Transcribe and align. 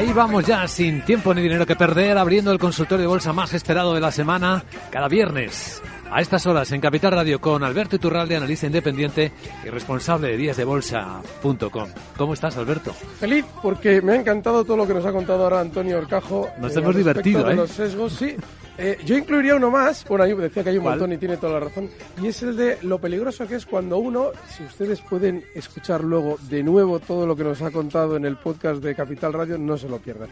Ahí 0.00 0.14
vamos 0.14 0.46
ya, 0.46 0.66
sin 0.66 1.02
tiempo 1.02 1.34
ni 1.34 1.42
dinero 1.42 1.66
que 1.66 1.76
perder, 1.76 2.16
abriendo 2.16 2.50
el 2.52 2.58
consultorio 2.58 3.02
de 3.02 3.06
bolsa 3.06 3.34
más 3.34 3.52
esperado 3.52 3.92
de 3.92 4.00
la 4.00 4.10
semana, 4.10 4.64
cada 4.90 5.08
viernes. 5.08 5.82
A 6.12 6.20
estas 6.20 6.44
horas 6.46 6.72
en 6.72 6.80
Capital 6.80 7.12
Radio 7.12 7.40
con 7.40 7.62
Alberto 7.62 7.94
Iturralde, 7.94 8.34
analista 8.34 8.66
independiente 8.66 9.30
y 9.64 9.68
responsable 9.68 10.28
de 10.28 10.36
díasdebolsa.com. 10.38 11.88
¿Cómo 12.16 12.34
estás, 12.34 12.56
Alberto? 12.56 12.92
Feliz 12.92 13.44
porque 13.62 14.02
me 14.02 14.12
ha 14.12 14.16
encantado 14.16 14.64
todo 14.64 14.76
lo 14.78 14.88
que 14.88 14.94
nos 14.94 15.06
ha 15.06 15.12
contado 15.12 15.44
ahora 15.44 15.60
Antonio 15.60 15.98
Orcajo. 15.98 16.48
Nos 16.58 16.74
eh, 16.74 16.80
hemos 16.80 16.96
divertido, 16.96 17.48
¿eh? 17.48 17.54
los 17.54 17.70
sesgos, 17.70 18.12
sí. 18.14 18.34
Eh, 18.76 18.98
yo 19.04 19.16
incluiría 19.16 19.54
uno 19.54 19.70
más, 19.70 20.04
bueno, 20.08 20.24
ahí 20.24 20.34
decía 20.34 20.64
que 20.64 20.70
hay 20.70 20.78
un 20.78 20.82
¿Cuál? 20.82 20.98
montón 20.98 21.12
y 21.12 21.18
tiene 21.18 21.36
toda 21.36 21.52
la 21.52 21.60
razón, 21.60 21.88
y 22.20 22.28
es 22.28 22.42
el 22.42 22.56
de 22.56 22.78
lo 22.82 22.98
peligroso 22.98 23.46
que 23.46 23.56
es 23.56 23.66
cuando 23.66 23.98
uno, 23.98 24.30
si 24.48 24.64
ustedes 24.64 25.02
pueden 25.02 25.44
escuchar 25.54 26.02
luego 26.02 26.38
de 26.48 26.62
nuevo 26.62 26.98
todo 26.98 27.26
lo 27.26 27.36
que 27.36 27.44
nos 27.44 27.60
ha 27.60 27.70
contado 27.70 28.16
en 28.16 28.24
el 28.24 28.36
podcast 28.36 28.82
de 28.82 28.94
Capital 28.94 29.34
Radio, 29.34 29.58
no 29.58 29.76
se 29.76 29.86
lo 29.86 29.98
pierdan. 29.98 30.30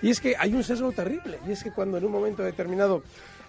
Y 0.00 0.10
es 0.10 0.20
que 0.20 0.34
hay 0.36 0.54
un 0.54 0.64
sesgo 0.64 0.90
terrible, 0.92 1.38
y 1.46 1.52
es 1.52 1.62
que 1.62 1.72
cuando 1.72 1.98
en 1.98 2.06
un 2.06 2.12
momento 2.12 2.42
determinado 2.42 3.02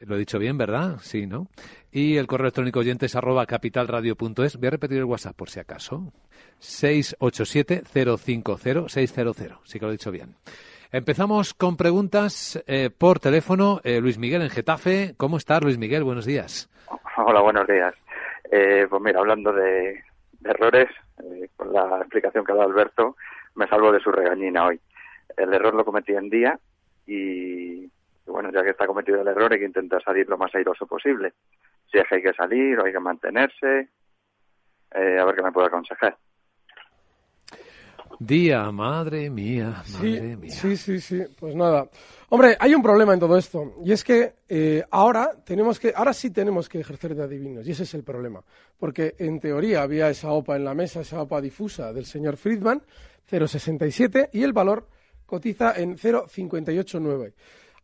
Lo 0.00 0.14
he 0.14 0.18
dicho 0.18 0.38
bien, 0.38 0.56
¿verdad? 0.56 0.98
Sí, 1.02 1.26
¿no? 1.26 1.48
Y 1.90 2.16
el 2.16 2.28
correo 2.28 2.44
electrónico 2.46 2.78
oyentes 2.80 3.14
arroba 3.16 3.44
capitalradio.es. 3.46 4.56
Voy 4.56 4.68
a 4.68 4.70
repetir 4.70 4.96
el 4.98 5.04
WhatsApp 5.04 5.36
por 5.36 5.50
si 5.50 5.60
acaso. 5.60 6.12
687-050-600. 6.60 9.58
Sí 9.64 9.78
que 9.78 9.84
lo 9.84 9.90
he 9.90 9.96
dicho 9.96 10.10
bien. 10.12 10.36
Empezamos 10.90 11.52
con 11.52 11.76
preguntas 11.76 12.62
eh, 12.66 12.88
por 12.88 13.20
teléfono. 13.20 13.80
Eh, 13.84 14.00
Luis 14.00 14.18
Miguel 14.18 14.40
en 14.40 14.48
Getafe. 14.48 15.14
¿Cómo 15.18 15.36
estás, 15.36 15.62
Luis 15.62 15.76
Miguel? 15.76 16.02
Buenos 16.02 16.24
días. 16.24 16.70
Hola, 17.18 17.40
buenos 17.40 17.66
días. 17.66 17.94
Eh, 18.50 18.86
pues 18.88 19.02
mira, 19.02 19.20
hablando 19.20 19.52
de, 19.52 20.02
de 20.40 20.50
errores, 20.50 20.88
eh, 21.22 21.50
con 21.56 21.72
la 21.74 21.98
explicación 21.98 22.42
que 22.42 22.52
ha 22.52 22.54
dado 22.54 22.70
Alberto, 22.70 23.16
me 23.54 23.68
salvo 23.68 23.92
de 23.92 24.00
su 24.00 24.10
regañina 24.10 24.64
hoy. 24.64 24.80
El 25.36 25.52
error 25.52 25.74
lo 25.74 25.84
cometí 25.84 26.12
en 26.12 26.30
día 26.30 26.58
y, 27.06 27.90
bueno, 28.26 28.50
ya 28.50 28.62
que 28.62 28.70
está 28.70 28.86
cometido 28.86 29.20
el 29.20 29.28
error 29.28 29.52
hay 29.52 29.58
que 29.58 29.66
intentar 29.66 30.02
salir 30.02 30.26
lo 30.26 30.38
más 30.38 30.54
airoso 30.54 30.86
posible. 30.86 31.34
Si 31.92 31.98
es 31.98 32.08
que 32.08 32.16
hay 32.16 32.22
que 32.22 32.32
salir 32.32 32.78
o 32.78 32.86
hay 32.86 32.92
que 32.92 33.00
mantenerse, 33.00 33.88
eh, 34.94 35.18
a 35.18 35.24
ver 35.26 35.34
qué 35.34 35.42
me 35.42 35.52
puede 35.52 35.66
aconsejar. 35.66 36.16
Día, 38.18 38.70
madre 38.70 39.30
mía, 39.30 39.82
Sí, 39.86 39.92
madre 39.92 40.36
mía. 40.36 40.50
sí, 40.50 40.76
sí, 40.76 41.00
sí. 41.00 41.22
Pues 41.38 41.54
nada. 41.54 41.88
Hombre, 42.30 42.56
hay 42.60 42.74
un 42.74 42.82
problema 42.82 43.14
en 43.14 43.20
todo 43.20 43.38
esto. 43.38 43.74
Y 43.84 43.92
es 43.92 44.04
que 44.04 44.34
eh, 44.48 44.84
ahora 44.90 45.32
tenemos 45.44 45.78
que, 45.78 45.92
ahora 45.94 46.12
sí 46.12 46.30
tenemos 46.30 46.68
que 46.68 46.80
ejercer 46.80 47.14
de 47.14 47.22
adivinos. 47.22 47.66
Y 47.66 47.70
ese 47.70 47.84
es 47.84 47.94
el 47.94 48.02
problema. 48.04 48.42
Porque 48.78 49.14
en 49.18 49.40
teoría 49.40 49.82
había 49.82 50.10
esa 50.10 50.30
OPA 50.32 50.56
en 50.56 50.64
la 50.64 50.74
mesa, 50.74 51.00
esa 51.00 51.22
OPA 51.22 51.40
difusa 51.40 51.92
del 51.92 52.04
señor 52.06 52.36
Friedman, 52.36 52.82
0,67, 53.30 54.30
y 54.32 54.42
el 54.42 54.52
valor 54.52 54.88
cotiza 55.26 55.74
en 55.76 55.96
0,589. 55.96 57.34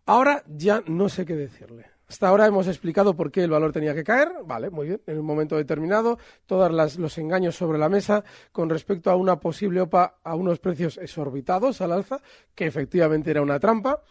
Ahora 0.06 0.43
ya 0.47 0.82
no 0.87 1.09
sé 1.09 1.25
qué 1.25 1.35
decirle. 1.35 1.94
Hasta 2.08 2.28
ahora 2.28 2.46
hemos 2.46 2.66
explicado 2.66 3.16
por 3.16 3.30
qué 3.30 3.44
el 3.44 3.50
valor 3.50 3.72
tenía 3.72 3.94
que 3.94 4.04
caer, 4.04 4.30
vale, 4.44 4.70
muy 4.70 4.88
bien, 4.88 5.00
en 5.06 5.18
un 5.18 5.24
momento 5.24 5.56
determinado, 5.56 6.18
todos 6.46 6.70
los 6.98 7.18
engaños 7.18 7.56
sobre 7.56 7.78
la 7.78 7.88
mesa 7.88 8.24
con 8.52 8.68
respecto 8.68 9.10
a 9.10 9.16
una 9.16 9.40
posible 9.40 9.80
OPA 9.80 10.18
a 10.22 10.34
unos 10.34 10.58
precios 10.58 10.98
exorbitados 10.98 11.80
al 11.80 11.92
alza, 11.92 12.20
que 12.54 12.66
efectivamente 12.66 13.30
era 13.30 13.40
una 13.40 13.58
trampa, 13.58 14.02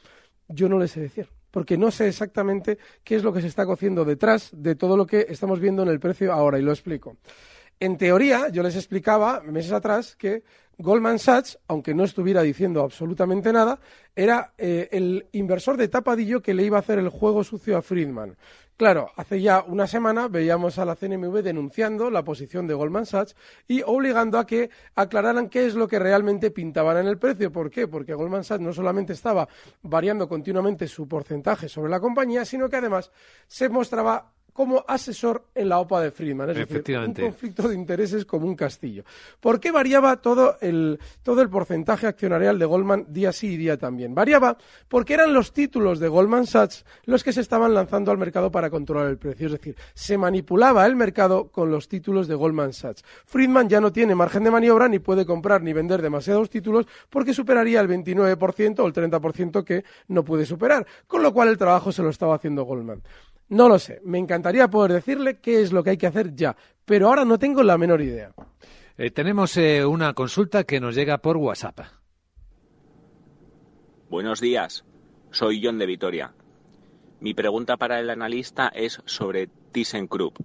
yo 0.48 0.68
no 0.70 0.80
les 0.80 0.92
sé 0.92 1.02
decir, 1.02 1.30
porque 1.52 1.78
no 1.78 1.92
sé 1.92 2.08
exactamente 2.08 2.80
qué 3.04 3.16
es 3.16 3.24
lo 3.24 3.32
que 3.32 3.42
se 3.42 3.48
está 3.48 3.66
cociendo 3.66 4.06
detrás 4.06 4.50
de 4.54 4.76
todo 4.76 4.98
lo 4.98 5.06
que 5.06 5.28
estamos 5.30 5.60
viendo 5.60 5.84
en 5.84 5.90
el 5.90 6.00
precio 6.00 6.34
ahora, 6.34 6.58
y 6.58 6.64
lo 6.64 6.72
explico. 6.72 7.18
En 7.80 7.98
teoría, 7.98 8.50
yo 8.50 8.64
les 8.64 8.76
explicaba 8.76 9.42
meses 9.42 9.72
atrás 9.72 10.16
que 10.16 10.44
Goldman 10.78 11.20
Sachs, 11.20 11.60
aunque 11.68 11.94
no 11.94 12.04
estuviera 12.04 12.42
diciendo 12.42 12.82
absolutamente 12.82 13.54
nada, 13.54 13.80
era 14.16 14.54
eh, 14.58 14.90
el 14.92 15.28
inversor 15.34 15.78
de 15.78 15.88
tapadillo 15.88 16.42
que 16.42 16.54
le 16.54 16.64
iba 16.64 16.78
a 16.78 16.80
hacer 16.80 16.98
el 16.98 17.10
juego 17.10 17.44
sucio 17.44 17.78
a 17.78 17.82
Friedman. 17.82 18.36
Claro, 18.76 19.12
hace 19.16 19.40
ya 19.40 19.64
una 19.68 19.86
semana 19.86 20.28
veíamos 20.28 20.80
a 20.80 20.86
la 20.86 20.96
CNMV 20.96 21.44
denunciando 21.44 22.10
la 22.10 22.24
posición 22.24 22.66
de 22.66 22.74
Goldman 22.74 23.06
Sachs 23.06 23.36
y 23.68 23.84
obligando 23.84 24.40
a 24.40 24.48
que 24.48 24.72
aclararan 24.96 25.48
qué 25.50 25.68
es 25.68 25.76
lo 25.76 25.88
que 25.88 26.00
realmente 26.00 26.50
pintaban 26.50 26.98
en 26.98 27.08
el 27.08 27.20
precio. 27.20 27.52
¿Por 27.52 27.70
qué? 27.70 27.88
Porque 27.88 28.16
Goldman 28.16 28.44
Sachs 28.44 28.64
no 28.64 28.74
solamente 28.74 29.14
estaba 29.14 29.48
variando 29.84 30.28
continuamente 30.28 30.88
su 30.88 31.08
porcentaje 31.08 31.70
sobre 31.70 31.92
la 31.92 32.00
compañía, 32.00 32.46
sino 32.46 32.68
que 32.68 32.78
además 32.78 33.12
se 33.48 33.70
mostraba 33.70 34.33
como 34.54 34.86
asesor 34.88 35.46
en 35.56 35.70
la 35.70 35.80
OPA 35.80 36.02
de 36.02 36.12
Friedman. 36.12 36.52
Es 36.52 36.58
decir, 36.58 36.98
un 36.98 37.14
conflicto 37.14 37.68
de 37.68 37.76
intereses 37.76 38.26
como 38.26 38.48
un 38.48 38.56
castillo. 38.56 39.04
¿Por 39.40 39.60
qué 39.60 39.72
variaba 39.72 40.18
todo 40.18 40.58
el, 40.62 41.00
todo 41.24 41.42
el 41.42 41.50
porcentaje 41.50 42.08
accionarial 42.08 42.60
de 42.60 42.66
Goldman 42.66 43.08
día 43.10 43.34
sí 43.34 43.54
y 43.54 43.58
día 43.58 43.78
también? 43.78 44.14
Variaba 44.16 44.58
porque 44.88 45.16
eran 45.16 45.34
los 45.34 45.52
títulos 45.52 46.00
de 46.00 46.08
Goldman 46.08 46.46
Sachs 46.46 46.86
los 47.06 47.24
que 47.24 47.34
se 47.34 47.42
estaban 47.42 47.74
lanzando 47.74 48.12
al 48.12 48.18
mercado 48.18 48.52
para 48.52 48.70
controlar 48.70 49.10
el 49.10 49.18
precio. 49.18 49.48
Es 49.48 49.54
decir, 49.54 49.76
se 49.94 50.18
manipulaba 50.18 50.86
el 50.86 50.96
mercado 50.96 51.50
con 51.50 51.72
los 51.72 51.88
títulos 51.88 52.28
de 52.28 52.36
Goldman 52.36 52.74
Sachs. 52.74 53.04
Friedman 53.26 53.70
ya 53.70 53.82
no 53.82 53.92
tiene 53.92 54.16
margen 54.16 54.44
de 54.44 54.52
maniobra 54.52 54.88
ni 54.88 55.00
puede 55.00 55.26
comprar 55.26 55.64
ni 55.64 55.74
vender 55.74 56.02
demasiados 56.02 56.50
títulos 56.50 56.86
porque 57.10 57.34
superaría 57.34 57.82
el 57.82 57.90
29% 57.90 58.80
o 58.80 58.88
el 58.88 58.94
30% 58.94 59.64
que 59.64 59.84
no 60.08 60.24
puede 60.24 60.46
superar. 60.46 60.86
Con 61.08 61.24
lo 61.24 61.34
cual 61.34 61.50
el 61.50 61.58
trabajo 61.58 61.92
se 61.92 62.04
lo 62.04 62.10
estaba 62.10 62.36
haciendo 62.36 62.64
Goldman. 62.64 63.02
No 63.54 63.70
lo 63.70 63.78
sé. 63.78 64.02
Me 64.04 64.18
encantaría 64.18 64.68
poder 64.68 64.94
decirle 64.94 65.38
qué 65.38 65.62
es 65.62 65.72
lo 65.72 65.84
que 65.84 65.92
hay 65.92 65.98
que 65.98 66.08
hacer 66.08 66.36
ya, 66.36 66.56
pero 66.86 67.08
ahora 67.08 67.24
no 67.24 67.38
tengo 67.38 67.62
la 67.62 67.78
menor 67.78 68.02
idea. 68.02 68.34
Eh, 68.98 69.12
tenemos 69.12 69.56
eh, 69.58 69.86
una 69.86 70.14
consulta 70.16 70.64
que 70.64 70.80
nos 70.80 70.96
llega 70.96 71.20
por 71.20 71.38
WhatsApp. 71.38 71.82
Buenos 74.10 74.42
días, 74.42 74.86
soy 75.30 75.62
John 75.64 75.78
de 75.78 75.86
Vitoria. 75.86 76.34
Mi 77.20 77.36
pregunta 77.36 77.78
para 77.78 78.00
el 78.00 78.10
analista 78.10 78.70
es 78.70 79.04
sobre 79.06 79.50
ThyssenKrupp. 79.72 80.40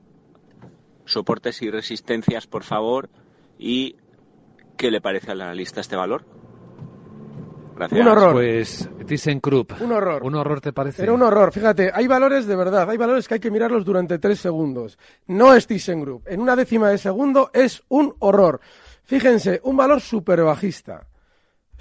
Soportes 1.06 1.62
y 1.62 1.70
resistencias, 1.70 2.46
por 2.46 2.62
favor, 2.62 3.08
y 3.58 3.96
¿qué 4.76 4.90
le 4.90 5.00
parece 5.00 5.30
al 5.30 5.40
analista 5.40 5.80
este 5.80 5.96
valor? 5.96 6.26
Un 7.90 8.08
horror. 8.08 8.32
Pues 8.32 8.88
ThyssenKrupp. 9.06 9.80
Un 9.80 9.92
horror. 9.92 10.22
¿Un 10.22 10.34
horror 10.34 10.60
te 10.60 10.72
parece? 10.72 11.02
Pero 11.02 11.14
un 11.14 11.22
horror. 11.22 11.52
Fíjate, 11.52 11.90
hay 11.94 12.06
valores 12.06 12.46
de 12.46 12.56
verdad, 12.56 12.88
hay 12.88 12.96
valores 12.96 13.28
que 13.28 13.34
hay 13.34 13.40
que 13.40 13.50
mirarlos 13.50 13.84
durante 13.84 14.18
tres 14.18 14.40
segundos. 14.40 14.98
No 15.26 15.54
es 15.54 15.66
ThyssenKrupp. 15.66 16.28
En 16.28 16.40
una 16.40 16.56
décima 16.56 16.90
de 16.90 16.98
segundo 16.98 17.50
es 17.52 17.82
un 17.88 18.14
horror. 18.18 18.60
Fíjense, 19.04 19.60
un 19.64 19.76
valor 19.76 20.00
súper 20.00 20.42
bajista. 20.42 21.06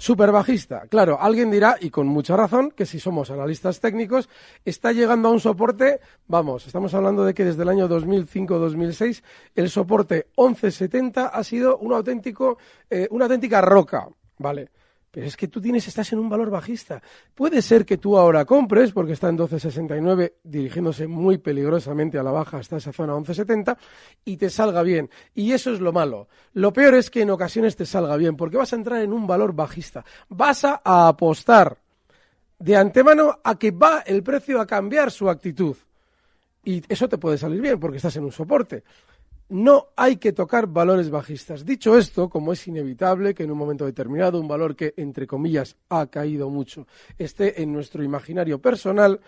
Súper 0.00 0.30
bajista. 0.30 0.86
Claro, 0.88 1.18
alguien 1.20 1.50
dirá, 1.50 1.76
y 1.80 1.90
con 1.90 2.06
mucha 2.06 2.36
razón, 2.36 2.70
que 2.70 2.86
si 2.86 3.00
somos 3.00 3.32
analistas 3.32 3.80
técnicos, 3.80 4.28
está 4.64 4.92
llegando 4.92 5.28
a 5.28 5.32
un 5.32 5.40
soporte, 5.40 5.98
vamos, 6.28 6.68
estamos 6.68 6.94
hablando 6.94 7.24
de 7.24 7.34
que 7.34 7.44
desde 7.44 7.64
el 7.64 7.68
año 7.68 7.88
2005-2006 7.88 9.24
el 9.56 9.68
soporte 9.68 10.28
1170 10.36 11.26
ha 11.26 11.42
sido 11.42 11.78
un 11.78 11.92
auténtico, 11.92 12.58
eh, 12.88 13.08
una 13.10 13.24
auténtica 13.24 13.60
roca, 13.60 14.08
¿vale? 14.38 14.70
Es 15.24 15.36
que 15.36 15.48
tú 15.48 15.60
tienes, 15.60 15.88
estás 15.88 16.12
en 16.12 16.20
un 16.20 16.28
valor 16.28 16.48
bajista. 16.48 17.02
Puede 17.34 17.60
ser 17.60 17.84
que 17.84 17.98
tú 17.98 18.16
ahora 18.16 18.44
compres, 18.44 18.92
porque 18.92 19.14
está 19.14 19.28
en 19.28 19.38
12.69, 19.38 20.34
dirigiéndose 20.44 21.08
muy 21.08 21.38
peligrosamente 21.38 22.18
a 22.18 22.22
la 22.22 22.30
baja 22.30 22.58
hasta 22.58 22.76
esa 22.76 22.92
zona 22.92 23.14
11.70, 23.14 23.76
y 24.24 24.36
te 24.36 24.48
salga 24.48 24.82
bien. 24.82 25.10
Y 25.34 25.52
eso 25.52 25.72
es 25.72 25.80
lo 25.80 25.92
malo. 25.92 26.28
Lo 26.52 26.72
peor 26.72 26.94
es 26.94 27.10
que 27.10 27.22
en 27.22 27.30
ocasiones 27.30 27.74
te 27.74 27.84
salga 27.84 28.16
bien, 28.16 28.36
porque 28.36 28.58
vas 28.58 28.72
a 28.72 28.76
entrar 28.76 29.02
en 29.02 29.12
un 29.12 29.26
valor 29.26 29.54
bajista. 29.54 30.04
Vas 30.28 30.64
a 30.64 30.80
apostar 30.84 31.78
de 32.58 32.76
antemano 32.76 33.40
a 33.42 33.58
que 33.58 33.72
va 33.72 34.04
el 34.06 34.22
precio 34.22 34.60
a 34.60 34.66
cambiar 34.66 35.10
su 35.10 35.28
actitud. 35.28 35.76
Y 36.62 36.82
eso 36.88 37.08
te 37.08 37.18
puede 37.18 37.38
salir 37.38 37.60
bien, 37.60 37.80
porque 37.80 37.96
estás 37.96 38.14
en 38.16 38.24
un 38.24 38.32
soporte 38.32 38.84
no 39.48 39.88
hay 39.96 40.16
que 40.16 40.32
tocar 40.32 40.66
valores 40.66 41.10
bajistas. 41.10 41.64
Dicho 41.64 41.96
esto, 41.96 42.28
como 42.28 42.52
es 42.52 42.66
inevitable 42.66 43.34
que 43.34 43.44
en 43.44 43.50
un 43.50 43.58
momento 43.58 43.86
determinado 43.86 44.40
un 44.40 44.48
valor 44.48 44.76
que, 44.76 44.94
entre 44.96 45.26
comillas, 45.26 45.76
ha 45.88 46.06
caído 46.06 46.50
mucho, 46.50 46.86
esté 47.16 47.62
en 47.62 47.72
nuestro 47.72 48.02
imaginario 48.02 48.60
personal, 48.60 49.20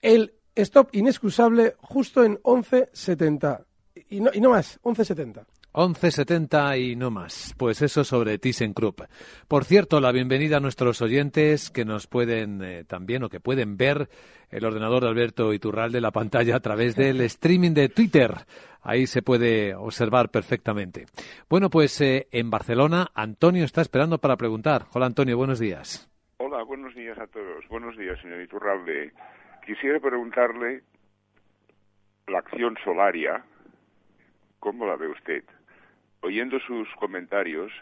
el 0.00 0.34
stop 0.54 0.88
inexcusable 0.92 1.74
justo 1.78 2.24
en 2.24 2.38
11.70. 2.38 3.64
Y 4.08 4.20
no, 4.20 4.30
y 4.32 4.40
no 4.40 4.50
más, 4.50 4.80
11.70. 4.82 5.44
11.70 5.72 6.80
y 6.80 6.96
no 6.96 7.10
más. 7.10 7.54
Pues 7.56 7.80
eso 7.82 8.02
sobre 8.02 8.38
ThyssenKrupp. 8.38 9.02
Por 9.46 9.64
cierto, 9.64 10.00
la 10.00 10.12
bienvenida 10.12 10.56
a 10.56 10.60
nuestros 10.60 11.00
oyentes 11.00 11.70
que 11.70 11.84
nos 11.84 12.06
pueden 12.06 12.62
eh, 12.62 12.84
también 12.84 13.22
o 13.22 13.28
que 13.28 13.40
pueden 13.40 13.76
ver 13.76 14.08
el 14.50 14.64
ordenador 14.64 15.02
de 15.02 15.08
Alberto 15.08 15.52
Iturralde 15.52 16.00
la 16.00 16.10
pantalla 16.10 16.56
a 16.56 16.60
través 16.60 16.96
del 16.96 17.20
streaming 17.22 17.72
de 17.72 17.88
Twitter. 17.88 18.32
Ahí 18.82 19.06
se 19.06 19.22
puede 19.22 19.74
observar 19.74 20.30
perfectamente. 20.30 21.06
Bueno, 21.48 21.70
pues 21.70 22.00
eh, 22.00 22.26
en 22.32 22.50
Barcelona 22.50 23.08
Antonio 23.14 23.64
está 23.64 23.80
esperando 23.80 24.18
para 24.18 24.36
preguntar. 24.36 24.86
Hola 24.92 25.06
Antonio, 25.06 25.36
buenos 25.36 25.58
días. 25.60 26.10
Hola, 26.38 26.64
buenos 26.64 26.94
días 26.94 27.18
a 27.18 27.26
todos. 27.26 27.68
Buenos 27.68 27.96
días, 27.96 28.18
señor 28.20 28.40
Iturralde. 28.40 29.12
Quisiera 29.64 30.00
preguntarle 30.00 30.82
la 32.26 32.38
acción 32.38 32.76
solaria, 32.82 33.44
¿cómo 34.58 34.86
la 34.86 34.96
ve 34.96 35.08
usted? 35.08 35.44
Oyendo 36.22 36.58
sus 36.60 36.88
comentarios, 36.98 37.72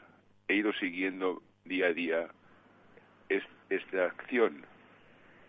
he 0.49 0.55
ido 0.55 0.73
siguiendo 0.75 1.43
día 1.65 1.87
a 1.87 1.93
día 1.93 2.29
esta 3.71 4.05
acción 4.07 4.65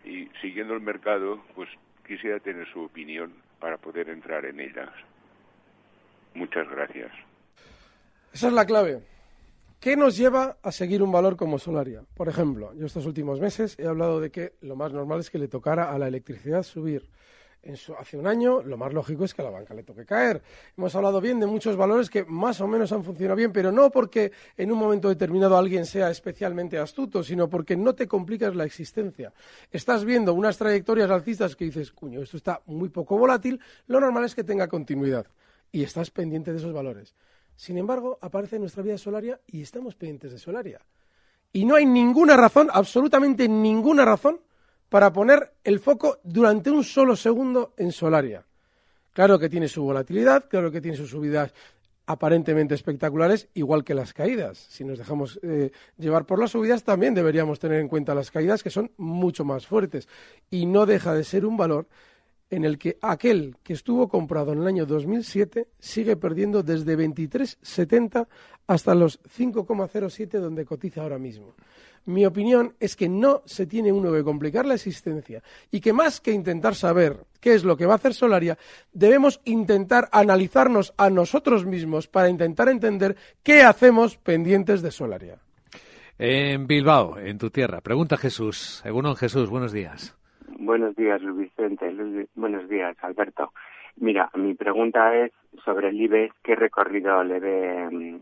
y 0.04 0.28
siguiendo 0.42 0.74
el 0.74 0.80
mercado, 0.80 1.42
pues 1.54 1.68
quisiera 2.06 2.38
tener 2.40 2.70
su 2.72 2.82
opinión 2.82 3.32
para 3.58 3.78
poder 3.78 4.08
entrar 4.10 4.44
en 4.44 4.60
ellas. 4.60 4.90
Muchas 6.34 6.68
gracias. 6.68 7.10
Esa 8.32 8.48
es 8.48 8.52
la 8.52 8.66
clave. 8.66 9.02
¿Qué 9.80 9.96
nos 9.96 10.16
lleva 10.16 10.58
a 10.62 10.72
seguir 10.72 11.02
un 11.02 11.10
valor 11.10 11.36
como 11.36 11.58
Solaria? 11.58 12.02
Por 12.14 12.28
ejemplo, 12.28 12.74
yo 12.74 12.84
estos 12.84 13.06
últimos 13.06 13.40
meses 13.40 13.78
he 13.78 13.86
hablado 13.86 14.20
de 14.20 14.30
que 14.30 14.52
lo 14.60 14.76
más 14.76 14.92
normal 14.92 15.20
es 15.20 15.30
que 15.30 15.38
le 15.38 15.48
tocara 15.48 15.90
a 15.90 15.98
la 15.98 16.08
electricidad 16.08 16.62
subir 16.62 17.08
hace 17.98 18.16
un 18.16 18.26
año, 18.26 18.62
lo 18.62 18.76
más 18.76 18.92
lógico 18.92 19.24
es 19.24 19.34
que 19.34 19.42
a 19.42 19.44
la 19.44 19.50
banca 19.50 19.74
le 19.74 19.82
toque 19.82 20.04
caer. 20.04 20.42
Hemos 20.76 20.94
hablado 20.94 21.20
bien 21.20 21.38
de 21.40 21.46
muchos 21.46 21.76
valores 21.76 22.08
que 22.08 22.24
más 22.24 22.60
o 22.60 22.66
menos 22.66 22.92
han 22.92 23.04
funcionado 23.04 23.36
bien, 23.36 23.52
pero 23.52 23.70
no 23.70 23.90
porque 23.90 24.32
en 24.56 24.72
un 24.72 24.78
momento 24.78 25.08
determinado 25.08 25.56
alguien 25.56 25.86
sea 25.86 26.10
especialmente 26.10 26.78
astuto, 26.78 27.22
sino 27.22 27.48
porque 27.48 27.76
no 27.76 27.94
te 27.94 28.08
complicas 28.08 28.56
la 28.56 28.64
existencia. 28.64 29.32
Estás 29.70 30.04
viendo 30.04 30.34
unas 30.34 30.56
trayectorias 30.56 31.10
alcistas 31.10 31.56
que 31.56 31.66
dices, 31.66 31.92
cuño, 31.92 32.22
esto 32.22 32.36
está 32.36 32.62
muy 32.66 32.88
poco 32.88 33.18
volátil, 33.18 33.60
lo 33.86 34.00
normal 34.00 34.24
es 34.24 34.34
que 34.34 34.44
tenga 34.44 34.68
continuidad 34.68 35.26
y 35.72 35.82
estás 35.82 36.10
pendiente 36.10 36.52
de 36.52 36.58
esos 36.58 36.72
valores. 36.72 37.14
Sin 37.56 37.76
embargo, 37.76 38.18
aparece 38.22 38.58
nuestra 38.58 38.82
vida 38.82 38.96
Solaria 38.96 39.40
y 39.46 39.62
estamos 39.62 39.94
pendientes 39.94 40.32
de 40.32 40.38
Solaria. 40.38 40.80
Y 41.52 41.64
no 41.64 41.74
hay 41.74 41.84
ninguna 41.84 42.36
razón, 42.36 42.68
absolutamente 42.72 43.48
ninguna 43.48 44.04
razón, 44.04 44.40
para 44.90 45.12
poner 45.12 45.54
el 45.64 45.78
foco 45.78 46.18
durante 46.22 46.70
un 46.70 46.84
solo 46.84 47.16
segundo 47.16 47.72
en 47.78 47.92
Solaria. 47.92 48.44
Claro 49.12 49.38
que 49.38 49.48
tiene 49.48 49.68
su 49.68 49.82
volatilidad, 49.82 50.48
claro 50.48 50.70
que 50.70 50.80
tiene 50.80 50.96
sus 50.96 51.10
subidas 51.10 51.54
aparentemente 52.06 52.74
espectaculares, 52.74 53.48
igual 53.54 53.84
que 53.84 53.94
las 53.94 54.12
caídas. 54.12 54.58
Si 54.58 54.84
nos 54.84 54.98
dejamos 54.98 55.38
eh, 55.42 55.70
llevar 55.96 56.26
por 56.26 56.40
las 56.40 56.50
subidas, 56.50 56.82
también 56.82 57.14
deberíamos 57.14 57.60
tener 57.60 57.80
en 57.80 57.88
cuenta 57.88 58.14
las 58.14 58.32
caídas, 58.32 58.64
que 58.64 58.70
son 58.70 58.90
mucho 58.96 59.44
más 59.44 59.66
fuertes. 59.66 60.08
Y 60.50 60.66
no 60.66 60.86
deja 60.86 61.14
de 61.14 61.22
ser 61.22 61.46
un 61.46 61.56
valor 61.56 61.86
en 62.50 62.64
el 62.64 62.78
que 62.78 62.98
aquel 63.00 63.56
que 63.62 63.74
estuvo 63.74 64.08
comprado 64.08 64.52
en 64.52 64.62
el 64.62 64.66
año 64.66 64.86
2007 64.86 65.68
sigue 65.78 66.16
perdiendo 66.16 66.64
desde 66.64 66.98
23,70 66.98 68.26
hasta 68.66 68.94
los 68.96 69.22
5,07 69.22 70.40
donde 70.40 70.64
cotiza 70.64 71.02
ahora 71.02 71.18
mismo. 71.18 71.54
Mi 72.06 72.26
opinión 72.26 72.74
es 72.80 72.96
que 72.96 73.08
no 73.08 73.42
se 73.44 73.66
tiene 73.66 73.92
uno 73.92 74.12
que 74.12 74.24
complicar 74.24 74.66
la 74.66 74.74
existencia 74.74 75.42
y 75.70 75.80
que 75.80 75.92
más 75.92 76.20
que 76.20 76.32
intentar 76.32 76.74
saber 76.74 77.18
qué 77.40 77.54
es 77.54 77.64
lo 77.64 77.76
que 77.76 77.86
va 77.86 77.92
a 77.92 77.96
hacer 77.96 78.14
Solaria, 78.14 78.56
debemos 78.92 79.40
intentar 79.44 80.08
analizarnos 80.12 80.92
a 80.96 81.10
nosotros 81.10 81.66
mismos 81.66 82.08
para 82.08 82.28
intentar 82.28 82.68
entender 82.68 83.16
qué 83.42 83.62
hacemos 83.62 84.16
pendientes 84.16 84.82
de 84.82 84.90
Solaria. 84.90 85.38
En 86.18 86.66
Bilbao, 86.66 87.18
en 87.18 87.38
tu 87.38 87.50
tierra. 87.50 87.80
Pregunta 87.80 88.16
Jesús. 88.16 88.82
Egunon 88.84 89.16
Jesús, 89.16 89.48
buenos 89.48 89.72
días. 89.72 90.16
buenos 90.58 90.94
días, 90.94 91.22
Luis 91.22 91.48
Vicente. 91.50 91.94
buenos 92.34 92.68
días, 92.68 92.96
Alberto. 93.02 93.52
Mira, 93.96 94.30
mi 94.34 94.54
pregunta 94.54 95.14
es 95.16 95.32
sobre 95.64 95.88
el 95.88 96.00
IBEX, 96.00 96.34
¿qué 96.42 96.54
recorrido 96.56 97.22
le 97.24 97.40
ve 97.40 97.88
mm, 97.90 98.20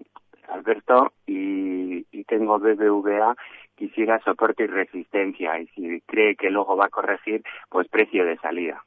Alberto? 0.52 1.12
Y, 1.26 2.06
y 2.10 2.24
tengo 2.24 2.58
BBVA, 2.58 3.36
quisiera 3.78 4.20
soporte 4.24 4.64
y 4.64 4.66
resistencia. 4.66 5.58
Y 5.60 5.66
si 5.68 6.00
cree 6.02 6.36
que 6.36 6.50
luego 6.50 6.76
va 6.76 6.86
a 6.86 6.90
corregir, 6.90 7.42
pues 7.70 7.88
precio 7.88 8.24
de 8.24 8.36
salida. 8.38 8.84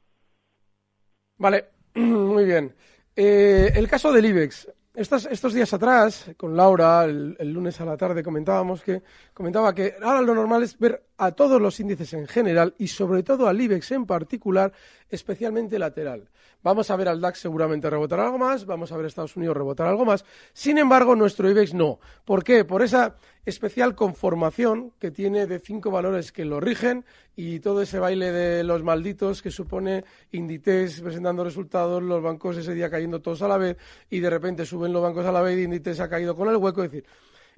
Vale, 1.38 1.64
muy 1.94 2.44
bien. 2.44 2.72
Eh, 3.16 3.72
el 3.74 3.88
caso 3.88 4.12
del 4.12 4.26
IBEX. 4.26 4.68
Estos, 4.94 5.24
estos 5.24 5.54
días 5.54 5.72
atrás, 5.72 6.32
con 6.36 6.54
Laura, 6.54 7.04
el, 7.04 7.50
lunes 7.50 7.80
a 7.80 7.86
la 7.86 7.96
tarde, 7.96 8.22
comentábamos 8.22 8.82
que 8.82 9.00
comentaba 9.32 9.74
que 9.74 9.94
ahora 10.02 10.20
lo 10.20 10.34
normal 10.34 10.62
es 10.62 10.78
ver 10.78 11.02
a 11.16 11.32
todos 11.32 11.62
los 11.62 11.80
índices 11.80 12.12
en 12.12 12.26
general 12.26 12.74
y 12.76 12.88
sobre 12.88 13.22
todo 13.22 13.48
al 13.48 13.58
IBEX 13.58 13.92
en 13.92 14.04
particular, 14.04 14.70
especialmente 15.12 15.78
lateral. 15.78 16.28
Vamos 16.62 16.90
a 16.90 16.96
ver 16.96 17.08
al 17.08 17.20
DAX 17.20 17.38
seguramente 17.38 17.88
rebotar 17.90 18.18
algo 18.20 18.38
más, 18.38 18.66
vamos 18.66 18.90
a 18.90 18.96
ver 18.96 19.04
a 19.04 19.08
Estados 19.08 19.36
Unidos 19.36 19.56
rebotar 19.56 19.86
algo 19.86 20.04
más. 20.04 20.24
Sin 20.52 20.78
embargo, 20.78 21.14
nuestro 21.14 21.48
IBEX 21.50 21.74
no. 21.74 22.00
¿Por 22.24 22.42
qué? 22.42 22.64
Por 22.64 22.82
esa 22.82 23.16
especial 23.44 23.94
conformación 23.94 24.92
que 24.98 25.10
tiene 25.10 25.46
de 25.46 25.58
cinco 25.58 25.90
valores 25.90 26.32
que 26.32 26.44
lo 26.44 26.60
rigen 26.60 27.04
y 27.36 27.60
todo 27.60 27.82
ese 27.82 27.98
baile 27.98 28.32
de 28.32 28.64
los 28.64 28.82
malditos 28.82 29.42
que 29.42 29.50
supone 29.50 30.04
Inditex 30.30 31.00
presentando 31.00 31.44
resultados, 31.44 32.02
los 32.02 32.22
bancos 32.22 32.56
ese 32.56 32.74
día 32.74 32.88
cayendo 32.88 33.20
todos 33.20 33.42
a 33.42 33.48
la 33.48 33.58
vez 33.58 33.76
y 34.08 34.20
de 34.20 34.30
repente 34.30 34.64
suben 34.64 34.92
los 34.92 35.02
bancos 35.02 35.26
a 35.26 35.32
la 35.32 35.42
vez 35.42 35.58
y 35.58 35.64
Inditex 35.64 36.00
ha 36.00 36.08
caído 36.08 36.34
con 36.34 36.48
el 36.48 36.56
hueco. 36.56 36.82
Es 36.82 36.90
decir, 36.90 37.08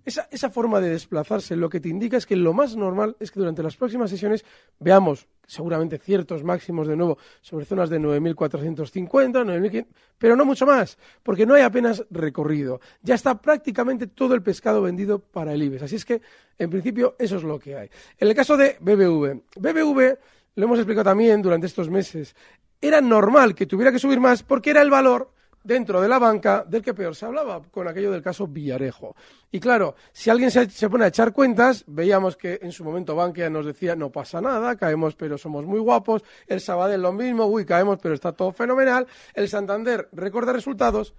esa, 0.05 0.29
esa, 0.31 0.51
forma 0.51 0.81
de 0.81 0.91
desplazarse 0.91 1.57
lo 1.57 1.69
que 1.69 1.81
te 1.81 1.89
indica 1.89 2.17
es 2.17 2.27
que 2.27 2.37
lo 2.37 2.53
más 2.53 2.77
normal 2.77 3.17
es 3.21 3.31
que 3.31 3.41
durante 3.41 3.63
las 3.63 3.77
próximas 3.77 4.11
sesiones 4.11 4.45
veamos 4.79 5.27
seguramente 5.47 5.99
ciertos 5.99 6.45
máximos 6.45 6.87
de 6.87 6.97
nuevo 6.97 7.19
sobre 7.41 7.65
zonas 7.65 7.91
de 7.91 8.01
9.450, 8.01 9.09
9.500, 9.11 9.87
pero 10.19 10.37
no 10.37 10.45
mucho 10.45 10.67
más, 10.67 10.99
porque 11.23 11.47
no 11.47 11.55
hay 11.55 11.63
apenas 11.63 12.05
recorrido. 12.11 12.81
Ya 13.03 13.15
está 13.15 13.41
prácticamente 13.41 14.07
todo 14.07 14.35
el 14.35 14.43
pescado 14.43 14.83
vendido 14.83 15.19
para 15.19 15.53
el 15.53 15.63
IBEX. 15.63 15.83
Así 15.83 15.97
es 15.97 16.05
que, 16.05 16.21
en 16.59 16.71
principio, 16.71 17.17
eso 17.19 17.37
es 17.37 17.43
lo 17.43 17.59
que 17.59 17.77
hay. 17.77 17.91
En 18.19 18.29
el 18.29 18.35
caso 18.35 18.57
de 18.57 18.77
BBV, 18.81 19.43
BBV, 19.57 20.19
lo 20.57 20.65
hemos 20.65 20.79
explicado 20.79 21.05
también 21.05 21.43
durante 21.43 21.67
estos 21.67 21.91
meses, 21.91 22.35
era 22.81 23.01
normal 23.01 23.55
que 23.55 23.67
tuviera 23.67 23.91
que 23.91 23.99
subir 23.99 24.21
más 24.21 24.43
porque 24.43 24.71
era 24.71 24.83
el 24.83 24.91
valor 24.91 25.34
dentro 25.65 26.01
de 26.01 26.09
la 26.09 26.19
banca 26.19 26.65
del 26.69 26.83
que 26.83 26.95
peor 26.95 27.17
se 27.17 27.25
hablaba, 27.25 27.63
con 27.71 27.89
aquello 27.89 28.13
del 28.13 28.23
caso 28.23 28.47
Villarejo. 28.47 29.17
Y 29.51 29.59
claro, 29.59 29.97
si 30.13 30.31
alguien 30.31 30.51
se, 30.51 30.91
pone 30.91 31.07
a 31.07 31.09
echar 31.09 31.33
cuentas, 31.33 31.85
veíamos 31.87 32.37
que 32.37 32.61
en 32.63 32.71
su 32.71 32.85
momento 32.85 33.17
Bankia 33.17 33.51
nos 33.51 33.67
decía 33.67 33.97
no 33.97 34.13
pasa 34.13 34.41
nada, 34.41 34.77
caemos 34.77 35.17
pero 35.17 35.39
somos 35.39 35.67
muy 35.67 35.81
guapos, 35.81 36.23
el 36.47 36.61
Sabadell 36.61 37.03
lo 37.03 37.13
mismo, 37.13 37.47
uy, 37.47 37.65
caemos 37.65 37.99
pero 38.01 38.15
está 38.15 38.33
todo 38.33 38.53
fenomenal, 38.53 39.07
el 39.33 39.49
Santander 39.49 40.09
recorda 40.13 40.53
resultados 40.53 41.15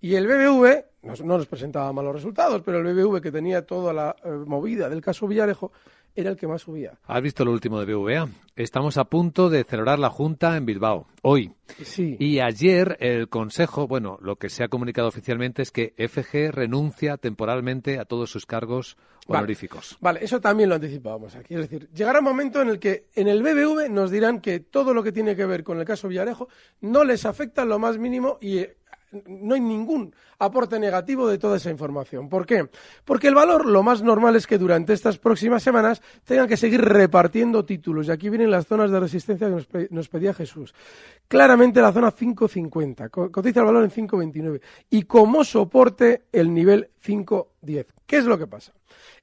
y 0.00 0.14
el 0.14 0.28
BBV, 0.28 0.84
no, 1.02 1.36
nos 1.36 1.46
presentaba 1.46 1.92
malos 1.92 2.14
resultados, 2.14 2.62
pero 2.64 2.78
el 2.78 2.94
BBV 2.94 3.20
que 3.20 3.32
tenía 3.32 3.66
toda 3.66 3.92
la 3.92 4.14
eh, 4.24 4.28
movida 4.30 4.88
del 4.88 5.00
caso 5.00 5.26
Villarejo, 5.26 5.72
era 6.14 6.30
el 6.30 6.36
que 6.36 6.46
más 6.46 6.62
subía. 6.62 6.98
¿Has 7.06 7.22
visto 7.22 7.44
lo 7.44 7.52
último 7.52 7.80
de 7.80 7.94
BVA? 7.94 8.28
Estamos 8.56 8.96
a 8.96 9.04
punto 9.04 9.50
de 9.50 9.62
celebrar 9.64 9.98
la 9.98 10.10
Junta 10.10 10.56
en 10.56 10.66
Bilbao, 10.66 11.06
hoy. 11.22 11.52
Sí. 11.84 12.16
Y 12.18 12.40
ayer 12.40 12.96
el 13.00 13.28
Consejo, 13.28 13.86
bueno, 13.86 14.18
lo 14.20 14.36
que 14.36 14.48
se 14.48 14.64
ha 14.64 14.68
comunicado 14.68 15.06
oficialmente 15.06 15.62
es 15.62 15.70
que 15.70 15.94
FG 15.96 16.50
renuncia 16.50 17.18
temporalmente 17.18 18.00
a 18.00 18.04
todos 18.04 18.30
sus 18.30 18.46
cargos 18.46 18.96
honoríficos. 19.28 19.96
Vale, 20.00 20.24
eso 20.24 20.40
también 20.40 20.68
lo 20.70 20.74
anticipábamos 20.74 21.36
aquí. 21.36 21.54
Es 21.54 21.60
decir, 21.60 21.88
llegará 21.90 22.18
un 22.18 22.24
momento 22.24 22.60
en 22.62 22.70
el 22.70 22.78
que 22.78 23.06
en 23.14 23.28
el 23.28 23.42
BBV 23.42 23.90
nos 23.90 24.10
dirán 24.10 24.40
que 24.40 24.60
todo 24.60 24.94
lo 24.94 25.02
que 25.02 25.12
tiene 25.12 25.36
que 25.36 25.46
ver 25.46 25.62
con 25.62 25.78
el 25.78 25.84
caso 25.84 26.08
Villarejo 26.08 26.48
no 26.80 27.04
les 27.04 27.26
afecta 27.26 27.64
lo 27.64 27.78
más 27.78 27.98
mínimo 27.98 28.38
y 28.40 28.66
no 29.26 29.54
hay 29.54 29.60
ningún 29.60 30.14
aporte 30.38 30.78
negativo 30.78 31.28
de 31.28 31.38
toda 31.38 31.56
esa 31.56 31.70
información. 31.70 32.28
¿Por 32.28 32.46
qué? 32.46 32.68
Porque 33.04 33.28
el 33.28 33.34
valor, 33.34 33.66
lo 33.66 33.82
más 33.82 34.02
normal 34.02 34.36
es 34.36 34.46
que 34.46 34.58
durante 34.58 34.92
estas 34.92 35.18
próximas 35.18 35.62
semanas 35.62 36.02
tengan 36.24 36.48
que 36.48 36.56
seguir 36.56 36.80
repartiendo 36.80 37.64
títulos. 37.64 38.08
Y 38.08 38.10
aquí 38.10 38.28
vienen 38.28 38.50
las 38.50 38.66
zonas 38.66 38.90
de 38.90 39.00
resistencia 39.00 39.48
que 39.48 39.88
nos, 39.90 40.08
pedía 40.08 40.34
Jesús. 40.34 40.74
Claramente 41.26 41.80
la 41.80 41.92
zona 41.92 42.12
5.50, 42.12 43.30
cotiza 43.30 43.60
el 43.60 43.66
valor 43.66 43.84
en 43.84 43.90
5.29. 43.90 44.60
Y 44.90 45.02
como 45.02 45.44
soporte 45.44 46.24
el 46.32 46.52
nivel 46.52 46.90
5.10. 47.04 47.86
¿Qué 48.06 48.16
es 48.16 48.24
lo 48.24 48.38
que 48.38 48.46
pasa? 48.46 48.72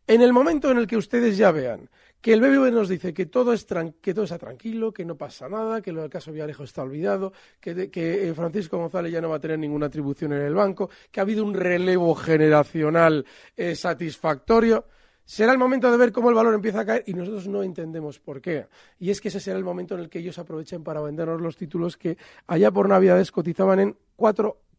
En 0.07 0.21
el 0.21 0.33
momento 0.33 0.69
en 0.69 0.77
el 0.77 0.87
que 0.87 0.97
ustedes 0.97 1.37
ya 1.37 1.51
vean 1.51 1.89
que 2.25 2.33
el 2.33 2.41
BBV 2.41 2.71
nos 2.71 2.89
dice 2.89 3.13
que 3.13 3.27
todo, 3.27 3.53
es 3.53 3.67
que 4.01 4.15
todo 4.15 4.23
está 4.23 4.39
tranquilo, 4.39 4.91
que 4.91 5.05
no 5.05 5.15
pasa 5.15 5.47
nada, 5.47 5.79
que 5.79 5.93
del 5.93 6.09
caso 6.09 6.31
Villarejo 6.31 6.63
está 6.63 6.81
olvidado, 6.81 7.33
que, 7.59 7.91
eh, 7.93 8.33
Francisco 8.33 8.79
González 8.79 9.11
ya 9.11 9.21
no 9.21 9.29
va 9.29 9.35
a 9.35 9.39
tener 9.39 9.59
ninguna 9.59 9.85
atribución 9.85 10.33
en 10.33 10.41
el 10.41 10.55
banco, 10.55 10.89
que 11.11 11.19
ha 11.19 11.21
habido 11.21 11.45
un 11.45 11.53
relevo 11.53 12.15
generacional 12.15 13.27
eh, 13.55 13.75
satisfactorio. 13.75 14.85
Será 15.23 15.51
el 15.51 15.59
momento 15.59 15.91
de 15.91 15.97
ver 15.97 16.11
cómo 16.11 16.29
el 16.29 16.35
valor 16.35 16.55
empieza 16.55 16.79
a 16.79 16.85
caer 16.87 17.03
y 17.05 17.13
nosotros 17.13 17.47
no 17.47 17.61
entendemos 17.61 18.19
por 18.19 18.41
qué. 18.41 18.69
Y 18.97 19.11
es 19.11 19.21
que 19.21 19.27
ese 19.27 19.39
será 19.39 19.59
el 19.59 19.63
momento 19.63 19.93
en 19.93 20.01
el 20.01 20.09
que 20.09 20.17
ellos 20.17 20.39
aprovechen 20.39 20.83
para 20.83 21.01
vendernos 21.01 21.39
los 21.39 21.55
títulos 21.55 21.95
que 21.95 22.17
allá 22.47 22.71
por 22.71 22.89
Navidades 22.89 23.31
cotizaban 23.31 23.79
en 23.79 23.97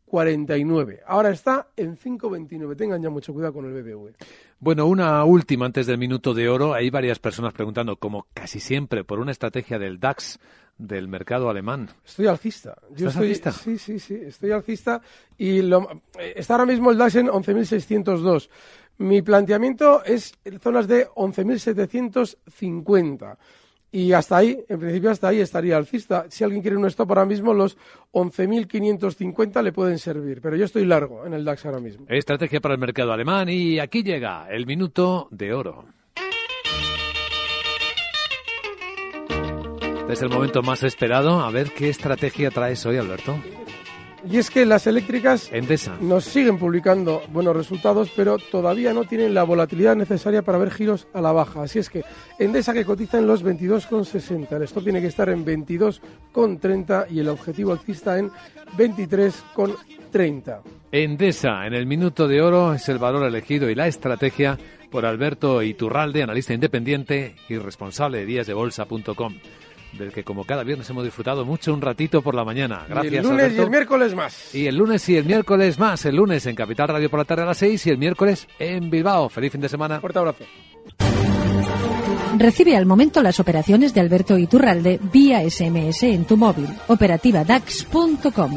4,49. 0.07 1.01
Ahora 1.07 1.31
está 1.31 1.69
en 1.77 1.97
5,29. 1.97 2.77
Tengan 2.77 3.03
ya 3.03 3.11
mucho 3.11 3.33
cuidado 3.33 3.55
con 3.55 3.67
el 3.67 3.83
BBV. 3.83 4.15
Bueno, 4.59 4.87
una 4.87 5.23
última 5.25 5.67
antes 5.67 5.87
del 5.87 5.99
minuto 5.99 6.33
de 6.33 6.49
oro. 6.49 6.75
Hay 6.75 6.91
varias 6.91 7.19
personas 7.19 7.53
preguntando, 7.53 7.97
como 7.97 8.27
casi 8.33 8.61
siempre, 8.61 9.05
por 9.05 9.19
una 9.19 9.33
estrategia 9.33 9.79
del 9.79 10.01
DAX 10.01 10.39
del 10.79 11.09
mercado 11.09 11.49
alemán. 11.49 11.89
Estoy 12.05 12.27
alcista. 12.27 12.77
Yo 12.95 13.09
estoy, 13.09 13.29
alcista? 13.29 13.53
Sí, 13.53 13.79
sí, 13.79 13.99
sí, 13.99 14.15
estoy 14.15 14.53
alcista 14.53 15.01
y 15.39 15.63
lo, 15.63 16.03
eh, 16.19 16.35
está 16.37 16.53
ahora 16.55 16.67
mismo 16.67 16.91
el 16.91 16.99
DAX 16.99 17.15
en 17.17 17.29
11.602. 17.29 18.51
Mi 18.99 19.23
planteamiento 19.23 20.05
es 20.05 20.35
en 20.45 20.61
zonas 20.61 20.87
de 20.89 21.09
11.750. 21.09 23.39
Y 23.97 24.13
hasta 24.13 24.37
ahí, 24.37 24.63
en 24.69 24.79
principio 24.79 25.11
hasta 25.11 25.29
ahí 25.29 25.41
estaría 25.41 25.75
alcista. 25.75 26.27
Si 26.29 26.45
alguien 26.45 26.61
quiere 26.61 26.77
un 26.77 26.85
stop 26.85 27.13
ahora 27.13 27.25
mismo, 27.25 27.55
los 27.55 27.79
11.550 28.13 29.63
le 29.63 29.73
pueden 29.73 29.99
servir. 29.99 30.43
Pero 30.43 30.55
yo 30.55 30.67
estoy 30.67 30.85
largo 30.85 31.25
en 31.25 31.33
el 31.33 31.47
DAX 31.47 31.65
ahora 31.65 31.81
mismo. 31.81 32.05
Estrategia 32.11 32.61
para 32.61 32.75
el 32.75 32.81
mercado 32.81 33.11
alemán 33.13 33.49
y 33.49 33.79
aquí 33.79 34.03
llega 34.03 34.49
el 34.51 34.67
minuto 34.67 35.29
de 35.31 35.55
oro. 35.55 35.87
Este 40.01 40.13
es 40.13 40.23
el 40.23 40.29
momento 40.29 40.61
más 40.61 40.83
esperado. 40.83 41.41
A 41.41 41.51
ver 41.51 41.71
qué 41.71 41.89
estrategia 41.89 42.51
traes 42.51 42.85
hoy, 42.85 42.99
Alberto. 42.99 43.39
Y 44.25 44.39
es 44.39 44.51
que 44.51 44.65
las 44.65 44.87
eléctricas 44.87 45.51
nos 46.01 46.25
siguen 46.25 46.59
publicando 46.59 47.23
buenos 47.33 47.55
resultados, 47.55 48.11
pero 48.17 48.39
todavía 48.39 48.93
no 48.93 49.05
tienen 49.05 49.35
la 49.35 49.45
volatilidad 49.45 49.95
necesaria 49.95 50.43
para 50.43 50.59
ver 50.59 50.71
giros 50.71 51.07
a 51.13 51.21
la 51.21 51.33
baja. 51.33 51.63
Así 51.63 51.79
es 51.79 51.89
que 51.91 52.03
Endesa 52.39 52.73
que 52.73 52.85
cotiza 52.85 53.19
en 53.19 53.27
los 53.27 53.45
22,60, 53.45 54.57
el 54.57 54.63
stop 54.63 54.85
tiene 54.85 55.01
que 55.01 55.09
estar 55.09 55.29
en 55.29 55.45
22,30 55.45 57.07
y 57.11 57.21
el 57.21 57.29
objetivo 57.29 57.73
alcista 57.73 58.19
en 58.19 58.31
23,30. 58.77 60.61
Endesa, 60.93 61.67
en 61.67 61.75
el 61.75 61.87
minuto 61.87 62.27
de 62.27 62.41
oro, 62.41 62.73
es 62.75 62.89
el 62.89 62.99
valor 62.99 63.27
elegido 63.27 63.69
y 63.71 63.75
la 63.75 63.87
estrategia 63.87 64.59
por 64.91 65.05
Alberto 65.05 65.63
Iturralde, 65.63 66.23
analista 66.23 66.55
independiente 66.55 67.37
y 67.49 67.59
responsable 67.59 68.19
de 68.19 68.27
díasdebolsa.com 68.27 69.35
del 69.93 70.13
que 70.13 70.25
como 70.25 70.45
cada 70.45 70.65
viernes 70.65 70.89
hemos 70.91 71.05
disfrutado 71.05 71.45
mucho 71.45 71.73
un 71.73 71.81
ratito 71.81 72.23
por 72.23 72.35
la 72.35 72.45
mañana. 72.45 72.85
Gracias. 72.89 73.13
Y 73.13 73.17
el 73.17 73.25
lunes 73.25 73.53
y 73.55 73.61
el 73.61 73.71
miércoles 73.71 74.15
más. 74.15 74.55
Y 74.55 74.67
el 74.67 74.77
lunes 74.77 75.09
y 75.09 75.17
el 75.17 75.25
miércoles 75.25 75.79
más. 75.79 76.05
El 76.05 76.17
lunes 76.17 76.47
en 76.47 76.55
Capital 76.55 76.89
Radio 76.89 77.11
por 77.11 77.19
la 77.21 77.25
tarde 77.25 77.43
a 77.43 77.47
las 77.47 77.59
6 77.59 77.87
y 77.87 77.91
el 77.91 77.99
miércoles 77.99 78.49
en 78.59 78.91
Bilbao. 78.91 79.29
Feliz 79.29 79.53
fin 79.53 79.61
de 79.61 79.69
semana. 79.69 80.01
Fuerte 80.01 80.19
abrazo. 80.19 80.45
Recibe 82.39 82.77
al 82.77 82.85
momento 82.85 83.23
las 83.23 83.41
operaciones 83.41 83.95
de 83.95 84.01
Alberto 84.01 84.37
Iturralde 84.37 85.01
vía 85.13 85.49
SMS 85.49 86.03
en 86.03 86.25
tu 86.27 86.37
móvil. 86.37 86.69
Operativa 86.89 87.45
DAX.com. 87.45 88.57